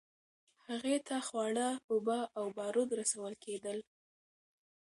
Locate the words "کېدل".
3.43-3.77